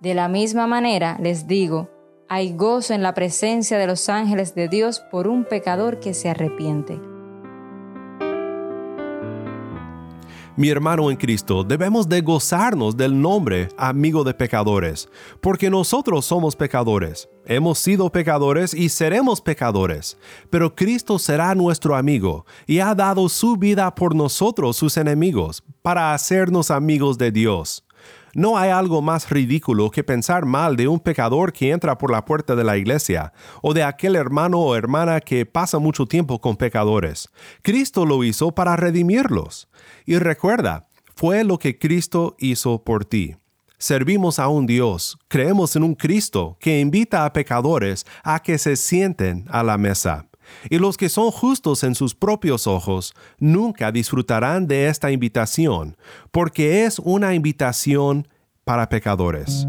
De 0.00 0.14
la 0.14 0.28
misma 0.28 0.66
manera 0.66 1.18
les 1.20 1.46
digo, 1.46 1.90
hay 2.28 2.52
gozo 2.52 2.94
en 2.94 3.02
la 3.02 3.14
presencia 3.14 3.78
de 3.78 3.86
los 3.86 4.08
ángeles 4.08 4.54
de 4.54 4.68
Dios 4.68 5.00
por 5.10 5.28
un 5.28 5.44
pecador 5.44 6.00
que 6.00 6.14
se 6.14 6.30
arrepiente. 6.30 6.98
mi 10.58 10.70
hermano 10.70 11.08
en 11.08 11.16
Cristo, 11.16 11.62
debemos 11.62 12.08
de 12.08 12.20
gozarnos 12.20 12.96
del 12.96 13.20
nombre 13.20 13.68
amigo 13.76 14.24
de 14.24 14.34
pecadores, 14.34 15.08
porque 15.40 15.70
nosotros 15.70 16.24
somos 16.24 16.56
pecadores. 16.56 17.28
Hemos 17.50 17.78
sido 17.78 18.12
pecadores 18.12 18.74
y 18.74 18.90
seremos 18.90 19.40
pecadores, 19.40 20.18
pero 20.50 20.76
Cristo 20.76 21.18
será 21.18 21.54
nuestro 21.54 21.96
amigo 21.96 22.44
y 22.66 22.80
ha 22.80 22.94
dado 22.94 23.30
su 23.30 23.56
vida 23.56 23.94
por 23.94 24.14
nosotros, 24.14 24.76
sus 24.76 24.98
enemigos, 24.98 25.64
para 25.80 26.12
hacernos 26.12 26.70
amigos 26.70 27.16
de 27.16 27.32
Dios. 27.32 27.86
No 28.34 28.58
hay 28.58 28.68
algo 28.68 29.00
más 29.00 29.30
ridículo 29.30 29.90
que 29.90 30.04
pensar 30.04 30.44
mal 30.44 30.76
de 30.76 30.88
un 30.88 31.00
pecador 31.00 31.54
que 31.54 31.70
entra 31.70 31.96
por 31.96 32.10
la 32.10 32.26
puerta 32.26 32.54
de 32.54 32.64
la 32.64 32.76
iglesia, 32.76 33.32
o 33.62 33.72
de 33.72 33.82
aquel 33.82 34.16
hermano 34.16 34.58
o 34.58 34.76
hermana 34.76 35.18
que 35.22 35.46
pasa 35.46 35.78
mucho 35.78 36.04
tiempo 36.04 36.42
con 36.42 36.54
pecadores. 36.58 37.30
Cristo 37.62 38.04
lo 38.04 38.24
hizo 38.24 38.54
para 38.54 38.76
redimirlos. 38.76 39.70
Y 40.04 40.18
recuerda, 40.18 40.86
fue 41.16 41.44
lo 41.44 41.58
que 41.58 41.78
Cristo 41.78 42.36
hizo 42.38 42.84
por 42.84 43.06
ti. 43.06 43.36
Servimos 43.80 44.40
a 44.40 44.48
un 44.48 44.66
Dios, 44.66 45.16
creemos 45.28 45.76
en 45.76 45.84
un 45.84 45.94
Cristo 45.94 46.56
que 46.58 46.80
invita 46.80 47.24
a 47.24 47.32
pecadores 47.32 48.04
a 48.24 48.42
que 48.42 48.58
se 48.58 48.74
sienten 48.74 49.44
a 49.48 49.62
la 49.62 49.78
mesa. 49.78 50.26
Y 50.68 50.78
los 50.78 50.96
que 50.96 51.08
son 51.08 51.30
justos 51.30 51.84
en 51.84 51.94
sus 51.94 52.12
propios 52.12 52.66
ojos 52.66 53.14
nunca 53.38 53.92
disfrutarán 53.92 54.66
de 54.66 54.88
esta 54.88 55.12
invitación, 55.12 55.96
porque 56.32 56.86
es 56.86 56.98
una 56.98 57.34
invitación 57.34 58.26
para 58.68 58.86
pecadores. 58.90 59.66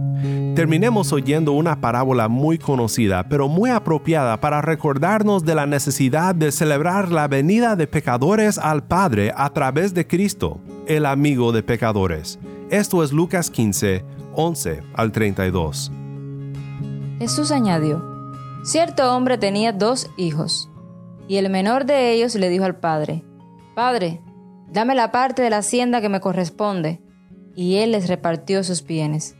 Terminemos 0.53 1.13
oyendo 1.13 1.53
una 1.53 1.79
parábola 1.79 2.27
muy 2.27 2.57
conocida, 2.57 3.29
pero 3.29 3.47
muy 3.47 3.69
apropiada 3.69 4.41
para 4.41 4.61
recordarnos 4.61 5.45
de 5.45 5.55
la 5.55 5.65
necesidad 5.65 6.35
de 6.35 6.51
celebrar 6.51 7.09
la 7.09 7.29
venida 7.29 7.77
de 7.77 7.87
pecadores 7.87 8.57
al 8.57 8.83
Padre 8.83 9.31
a 9.37 9.51
través 9.51 9.93
de 9.93 10.05
Cristo, 10.05 10.59
el 10.85 11.05
amigo 11.05 11.53
de 11.53 11.63
pecadores. 11.63 12.39
Esto 12.69 13.01
es 13.01 13.13
Lucas 13.13 13.49
15, 13.49 14.03
11 14.33 14.83
al 14.95 15.13
32. 15.13 15.93
Jesús 17.19 17.51
añadió, 17.53 18.03
Cierto 18.65 19.15
hombre 19.15 19.37
tenía 19.37 19.71
dos 19.71 20.11
hijos. 20.17 20.69
Y 21.29 21.37
el 21.37 21.49
menor 21.49 21.85
de 21.85 22.11
ellos 22.11 22.35
le 22.35 22.49
dijo 22.49 22.65
al 22.65 22.81
padre, 22.81 23.23
Padre, 23.75 24.19
dame 24.69 24.93
la 24.93 25.13
parte 25.13 25.41
de 25.41 25.51
la 25.51 25.59
hacienda 25.59 26.01
que 26.01 26.09
me 26.09 26.19
corresponde. 26.19 27.01
Y 27.59 27.75
él 27.75 27.91
les 27.91 28.07
repartió 28.07 28.63
sus 28.63 28.85
bienes. 28.85 29.35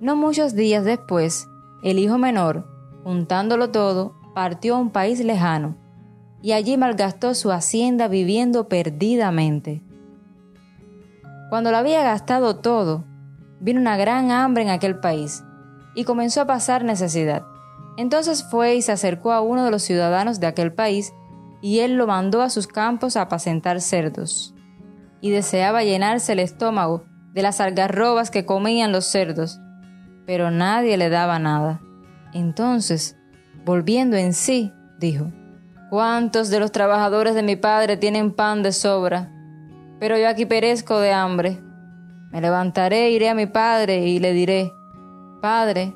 No 0.00 0.16
muchos 0.16 0.54
días 0.54 0.86
después, 0.86 1.46
el 1.82 1.98
hijo 1.98 2.16
menor, 2.16 2.66
juntándolo 3.02 3.70
todo, 3.70 4.14
partió 4.34 4.76
a 4.76 4.78
un 4.78 4.88
país 4.88 5.22
lejano, 5.22 5.76
y 6.40 6.52
allí 6.52 6.78
malgastó 6.78 7.34
su 7.34 7.52
hacienda 7.52 8.08
viviendo 8.08 8.70
perdidamente. 8.70 9.82
Cuando 11.50 11.70
lo 11.70 11.76
había 11.76 12.02
gastado 12.02 12.56
todo, 12.56 13.04
vino 13.60 13.82
una 13.82 13.98
gran 13.98 14.30
hambre 14.30 14.62
en 14.62 14.70
aquel 14.70 14.98
país, 14.98 15.44
y 15.94 16.04
comenzó 16.04 16.40
a 16.40 16.46
pasar 16.46 16.84
necesidad. 16.84 17.44
Entonces 17.98 18.44
fue 18.50 18.76
y 18.76 18.80
se 18.80 18.92
acercó 18.92 19.32
a 19.32 19.42
uno 19.42 19.62
de 19.66 19.70
los 19.70 19.82
ciudadanos 19.82 20.40
de 20.40 20.46
aquel 20.46 20.72
país, 20.72 21.12
y 21.60 21.80
él 21.80 21.96
lo 21.96 22.06
mandó 22.06 22.40
a 22.40 22.48
sus 22.48 22.66
campos 22.66 23.18
a 23.18 23.20
apacentar 23.20 23.82
cerdos. 23.82 24.53
Y 25.24 25.30
deseaba 25.30 25.84
llenarse 25.84 26.34
el 26.34 26.38
estómago 26.38 27.06
de 27.32 27.40
las 27.40 27.58
algarrobas 27.58 28.30
que 28.30 28.44
comían 28.44 28.92
los 28.92 29.06
cerdos, 29.06 29.58
pero 30.26 30.50
nadie 30.50 30.98
le 30.98 31.08
daba 31.08 31.38
nada. 31.38 31.80
Entonces, 32.34 33.16
volviendo 33.64 34.18
en 34.18 34.34
sí, 34.34 34.70
dijo, 34.98 35.32
¿Cuántos 35.88 36.50
de 36.50 36.60
los 36.60 36.72
trabajadores 36.72 37.34
de 37.34 37.42
mi 37.42 37.56
padre 37.56 37.96
tienen 37.96 38.32
pan 38.32 38.62
de 38.62 38.72
sobra? 38.72 39.32
Pero 39.98 40.18
yo 40.18 40.28
aquí 40.28 40.44
perezco 40.44 41.00
de 41.00 41.14
hambre. 41.14 41.58
Me 42.30 42.42
levantaré, 42.42 43.10
iré 43.10 43.30
a 43.30 43.34
mi 43.34 43.46
padre 43.46 44.06
y 44.06 44.18
le 44.18 44.34
diré, 44.34 44.74
Padre, 45.40 45.94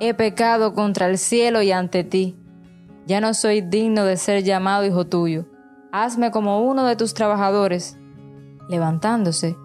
he 0.00 0.14
pecado 0.14 0.72
contra 0.72 1.04
el 1.04 1.18
cielo 1.18 1.60
y 1.60 1.70
ante 1.70 2.02
ti. 2.02 2.34
Ya 3.04 3.20
no 3.20 3.34
soy 3.34 3.60
digno 3.60 4.06
de 4.06 4.16
ser 4.16 4.42
llamado 4.42 4.86
hijo 4.86 5.06
tuyo. 5.06 5.44
Hazme 5.92 6.30
como 6.30 6.62
uno 6.62 6.86
de 6.86 6.96
tus 6.96 7.12
trabajadores. 7.12 7.99
Levantándose, 8.70 9.56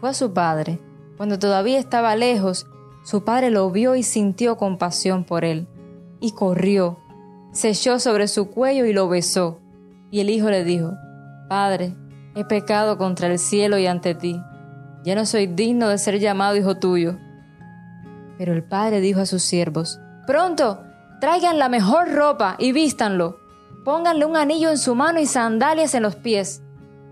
fue 0.00 0.10
a 0.10 0.14
su 0.14 0.34
padre. 0.34 0.78
Cuando 1.16 1.38
todavía 1.38 1.78
estaba 1.78 2.14
lejos, 2.14 2.66
su 3.02 3.24
padre 3.24 3.50
lo 3.50 3.70
vio 3.70 3.96
y 3.96 4.02
sintió 4.02 4.58
compasión 4.58 5.24
por 5.24 5.46
él. 5.46 5.66
Y 6.20 6.32
corrió, 6.32 6.98
se 7.52 7.70
echó 7.70 7.98
sobre 7.98 8.28
su 8.28 8.50
cuello 8.50 8.84
y 8.84 8.92
lo 8.92 9.08
besó. 9.08 9.60
Y 10.10 10.20
el 10.20 10.28
hijo 10.28 10.50
le 10.50 10.62
dijo, 10.62 10.92
Padre, 11.48 11.96
he 12.34 12.44
pecado 12.44 12.98
contra 12.98 13.28
el 13.28 13.38
cielo 13.38 13.78
y 13.78 13.86
ante 13.86 14.14
ti. 14.14 14.38
Ya 15.04 15.14
no 15.14 15.24
soy 15.24 15.46
digno 15.46 15.88
de 15.88 15.96
ser 15.96 16.18
llamado 16.18 16.56
hijo 16.56 16.76
tuyo. 16.76 17.16
Pero 18.36 18.52
el 18.52 18.62
padre 18.62 19.00
dijo 19.00 19.20
a 19.20 19.26
sus 19.26 19.42
siervos, 19.42 20.00
Pronto, 20.26 20.82
traigan 21.18 21.58
la 21.58 21.70
mejor 21.70 22.12
ropa 22.12 22.56
y 22.58 22.72
vístanlo. 22.72 23.38
Pónganle 23.86 24.26
un 24.26 24.36
anillo 24.36 24.68
en 24.68 24.78
su 24.78 24.94
mano 24.94 25.18
y 25.18 25.26
sandalias 25.26 25.94
en 25.94 26.02
los 26.02 26.16
pies. 26.16 26.62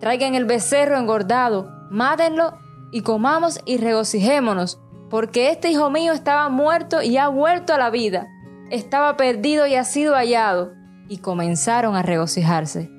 Traigan 0.03 0.35
el 0.35 0.47
becerro 0.47 0.99
engordado, 0.99 1.71
mátenlo 1.89 2.59
y 2.91 3.03
comamos 3.03 3.61
y 3.65 3.77
regocijémonos, 3.77 4.81
porque 5.09 5.53
este 5.53 5.71
hijo 5.71 5.91
mío 5.91 6.13
estaba 6.13 6.49
muerto 6.49 7.03
y 7.03 7.19
ha 7.19 7.29
vuelto 7.29 7.73
a 7.73 7.79
la 7.79 7.89
vida, 7.89 8.27
estaba 8.69 9.17
perdido 9.17 9.65
y 9.69 9.77
ha 9.77 9.85
sido 9.85 10.15
hallado. 10.15 10.73
Y 11.09 11.19
comenzaron 11.19 11.95
a 11.95 12.03
regocijarse. 12.03 12.91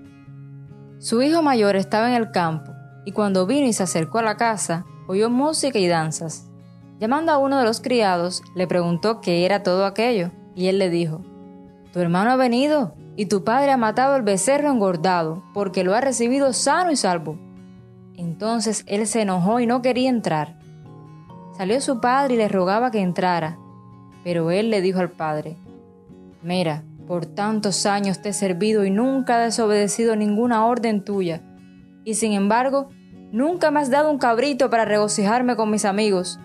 Su 1.00 1.22
hijo 1.22 1.42
mayor 1.42 1.76
estaba 1.76 2.08
en 2.08 2.16
el 2.16 2.32
campo, 2.32 2.72
y 3.04 3.12
cuando 3.12 3.46
vino 3.46 3.68
y 3.68 3.74
se 3.74 3.84
acercó 3.84 4.20
a 4.20 4.24
la 4.24 4.38
casa, 4.38 4.86
oyó 5.10 5.30
música 5.30 5.80
y 5.80 5.90
danzas. 5.90 6.48
Llamando 7.00 7.34
a 7.34 7.38
uno 7.38 7.60
de 7.60 7.66
los 7.66 7.82
criados, 7.82 8.42
le 8.56 8.66
preguntó 8.66 9.20
qué 9.20 9.44
era 9.44 9.62
todo 9.62 9.86
aquello, 9.86 10.32
y 10.56 10.68
él 10.68 10.80
le 10.80 10.90
dijo, 10.90 11.20
Tu 11.92 12.00
hermano 12.00 12.32
ha 12.32 12.38
venido, 12.38 12.96
y 13.16 13.28
tu 13.28 13.44
padre 13.44 13.72
ha 13.72 13.78
matado 13.78 14.16
el 14.16 14.24
becerro 14.24 14.72
engordado, 14.72 15.44
porque 15.54 15.84
lo 15.84 15.94
ha 15.94 16.02
recibido 16.02 16.54
sano 16.54 16.92
y 16.92 16.96
salvo. 16.96 17.38
Entonces 18.16 18.84
él 18.88 19.06
se 19.08 19.22
enojó 19.22 19.60
y 19.60 19.68
no 19.68 19.82
quería 19.82 20.10
entrar. 20.10 20.60
Salió 21.58 21.80
su 21.82 22.00
padre 22.02 22.34
y 22.34 22.38
le 22.38 22.48
rogaba 22.48 22.90
que 22.92 23.02
entrara, 23.02 23.58
pero 24.24 24.50
él 24.52 24.70
le 24.70 24.82
dijo 24.82 25.00
al 25.00 25.12
padre, 25.12 25.58
Mira, 26.42 26.84
por 27.08 27.26
tantos 27.26 27.86
años 27.86 28.22
te 28.22 28.30
he 28.30 28.34
servido 28.34 28.86
y 28.86 28.90
nunca 28.90 29.40
he 29.40 29.46
desobedecido 29.46 30.16
ninguna 30.16 30.66
orden 30.66 31.04
tuya, 31.04 31.42
y 32.04 32.16
sin 32.16 32.34
embargo, 32.34 32.90
nunca 33.32 33.72
me 33.72 33.80
has 33.80 33.90
dado 33.90 34.10
un 34.10 34.18
cabrito 34.18 34.70
para 34.70 34.86
regocijarme 34.86 35.56
con 35.56 35.70
mis 35.70 35.86
amigos. 35.86 36.40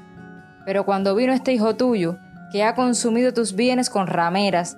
Pero 0.64 0.84
cuando 0.84 1.14
vino 1.14 1.32
este 1.32 1.52
hijo 1.52 1.76
tuyo, 1.76 2.18
que 2.52 2.62
ha 2.62 2.74
consumido 2.74 3.32
tus 3.32 3.54
bienes 3.54 3.90
con 3.90 4.06
rameras, 4.06 4.76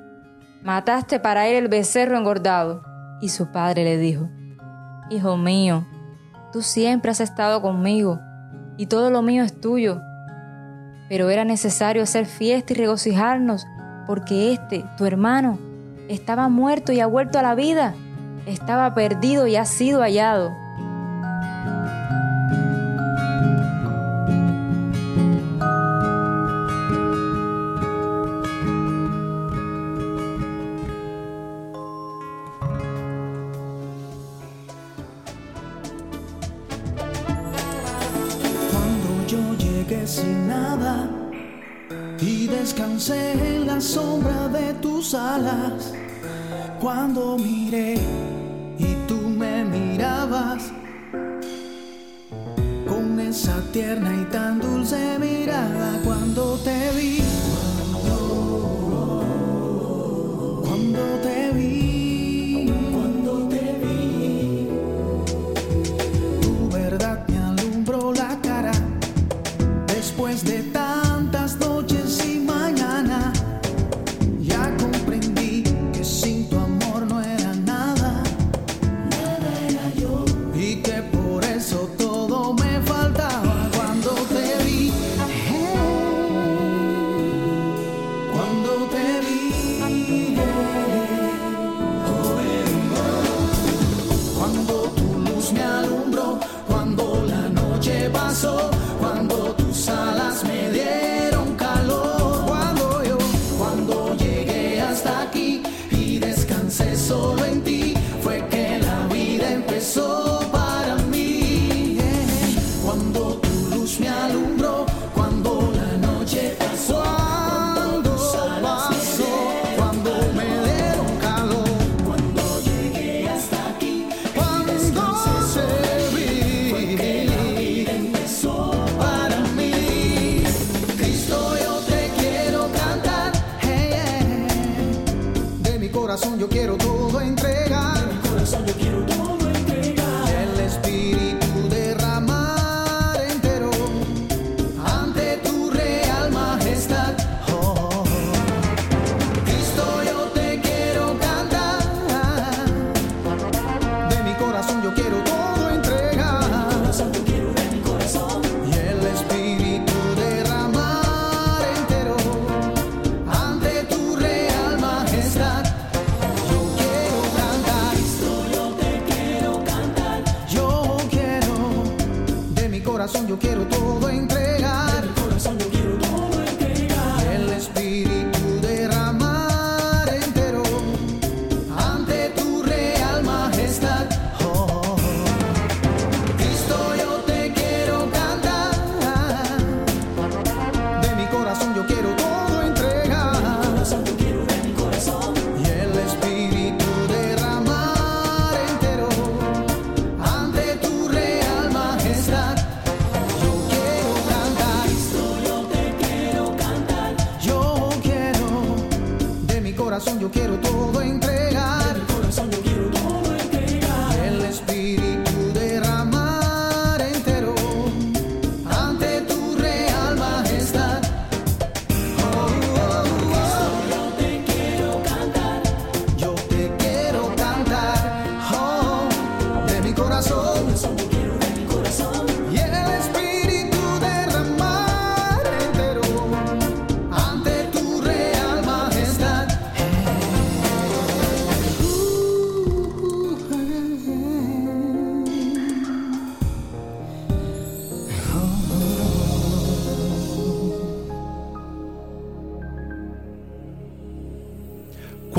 Mataste 0.62 1.20
para 1.20 1.49
él 1.49 1.57
el 1.57 1.68
becerro 1.68 2.18
engordado. 2.18 2.83
Y 3.20 3.31
su 3.31 3.51
padre 3.51 3.85
le 3.85 3.99
dijo, 3.99 4.29
Hijo 5.11 5.37
mío, 5.37 5.87
tú 6.53 6.62
siempre 6.62 7.11
has 7.11 7.20
estado 7.20 7.61
conmigo, 7.61 8.20
y 8.77 8.87
todo 8.87 9.11
lo 9.11 9.23
mío 9.23 9.42
es 9.42 9.61
tuyo. 9.61 10.01
Pero 11.09 11.29
era 11.31 11.44
necesario 11.44 12.03
hacer 12.03 12.27
fiesta 12.27 12.73
y 12.73 12.77
regocijarnos, 12.77 13.66
porque 14.07 14.53
este, 14.53 14.85
tu 14.96 15.05
hermano, 15.05 15.59
estaba 16.09 16.49
muerto 16.49 16.92
y 16.92 17.01
ha 17.01 17.07
vuelto 17.07 17.38
a 17.38 17.42
la 17.42 17.55
vida, 17.55 17.94
estaba 18.46 18.94
perdido 18.94 19.46
y 19.46 19.57
ha 19.57 19.64
sido 19.64 20.01
hallado 20.01 20.51
cuando 46.81 47.37
miré 47.37 47.95
y 48.79 48.95
tú 49.07 49.16
me 49.16 49.64
mirabas 49.64 50.73
con 52.88 53.21
esa 53.21 53.61
tierna 53.71 54.14
y 54.14 54.25
tan 54.33 54.59
dulce 54.59 55.19
mirada 55.19 56.01
cuando 56.03 56.59
te 56.64 56.90
vi. 56.97 57.21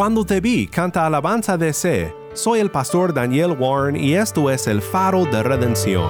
Cuando 0.01 0.25
te 0.25 0.41
vi, 0.41 0.65
canta 0.65 1.05
alabanza 1.05 1.59
de 1.59 1.73
C. 1.73 2.11
Soy 2.33 2.59
el 2.59 2.71
pastor 2.71 3.13
Daniel 3.13 3.51
Warren 3.51 3.95
y 3.95 4.15
esto 4.15 4.49
es 4.49 4.65
el 4.65 4.81
faro 4.81 5.25
de 5.25 5.43
redención. 5.43 6.09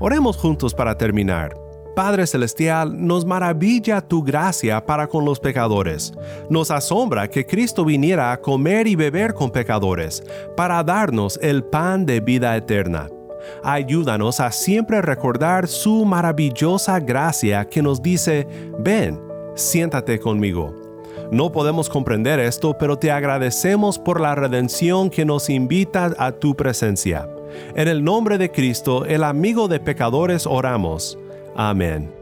Oremos 0.00 0.36
juntos 0.36 0.74
para 0.74 0.98
terminar. 0.98 1.54
Padre 1.94 2.26
Celestial, 2.26 3.06
nos 3.06 3.24
maravilla 3.24 4.00
tu 4.00 4.24
gracia 4.24 4.84
para 4.84 5.06
con 5.06 5.24
los 5.24 5.38
pecadores. 5.38 6.12
Nos 6.50 6.72
asombra 6.72 7.28
que 7.28 7.46
Cristo 7.46 7.84
viniera 7.84 8.32
a 8.32 8.40
comer 8.40 8.88
y 8.88 8.96
beber 8.96 9.32
con 9.32 9.52
pecadores, 9.52 10.24
para 10.56 10.82
darnos 10.82 11.38
el 11.40 11.62
pan 11.62 12.04
de 12.04 12.18
vida 12.18 12.56
eterna. 12.56 13.08
Ayúdanos 13.62 14.40
a 14.40 14.50
siempre 14.50 15.00
recordar 15.02 15.68
su 15.68 16.04
maravillosa 16.04 16.98
gracia 16.98 17.64
que 17.68 17.80
nos 17.80 18.02
dice, 18.02 18.48
ven, 18.80 19.31
siéntate 19.54 20.18
conmigo. 20.18 20.74
No 21.30 21.50
podemos 21.50 21.88
comprender 21.88 22.38
esto, 22.40 22.76
pero 22.78 22.98
te 22.98 23.10
agradecemos 23.10 23.98
por 23.98 24.20
la 24.20 24.34
redención 24.34 25.08
que 25.08 25.24
nos 25.24 25.48
invita 25.48 26.14
a 26.18 26.32
tu 26.32 26.54
presencia. 26.54 27.28
En 27.74 27.88
el 27.88 28.04
nombre 28.04 28.38
de 28.38 28.50
Cristo, 28.50 29.04
el 29.04 29.24
amigo 29.24 29.68
de 29.68 29.80
pecadores, 29.80 30.46
oramos. 30.46 31.18
Amén. 31.54 32.21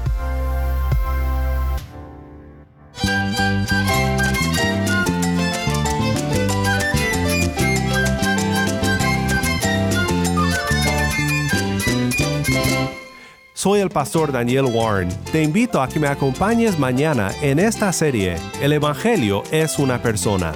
Soy 13.61 13.79
el 13.79 13.91
pastor 13.91 14.31
Daniel 14.31 14.65
Warren. 14.73 15.09
Te 15.31 15.43
invito 15.43 15.83
a 15.83 15.87
que 15.87 15.99
me 15.99 16.07
acompañes 16.07 16.79
mañana 16.79 17.29
en 17.43 17.59
esta 17.59 17.93
serie 17.93 18.37
El 18.59 18.73
Evangelio 18.73 19.43
es 19.51 19.77
una 19.77 20.01
persona. 20.01 20.53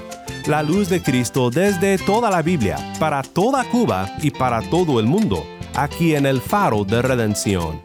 La 0.47 0.63
luz 0.63 0.89
de 0.89 1.03
Cristo 1.03 1.51
desde 1.51 1.99
toda 1.99 2.31
la 2.31 2.41
Biblia, 2.41 2.77
para 2.99 3.21
toda 3.21 3.63
Cuba 3.65 4.11
y 4.23 4.31
para 4.31 4.59
todo 4.71 4.99
el 4.99 5.05
mundo, 5.05 5.45
aquí 5.75 6.15
en 6.15 6.25
el 6.25 6.41
faro 6.41 6.83
de 6.83 7.03
redención. 7.03 7.84